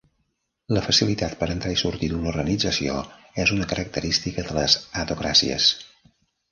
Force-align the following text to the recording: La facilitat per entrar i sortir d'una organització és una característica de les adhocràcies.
La 0.77 0.81
facilitat 0.85 1.35
per 1.41 1.49
entrar 1.55 1.75
i 1.75 1.77
sortir 1.83 2.09
d'una 2.13 2.31
organització 2.33 2.97
és 3.45 3.55
una 3.59 3.69
característica 3.77 4.51
de 4.51 4.61
les 4.61 4.81
adhocràcies. 5.05 5.75